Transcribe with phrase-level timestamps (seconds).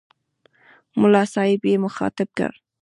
[0.99, 2.51] ملا صاحب یې مخاطب کړ.